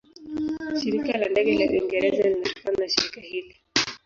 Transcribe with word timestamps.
Shirika 0.79 1.17
la 1.19 1.27
Ndege 1.29 1.53
la 1.57 1.67
Uingereza 1.71 2.27
linatokana 2.29 2.77
na 2.77 2.89
shirika 2.89 3.21
hili. 3.21 3.55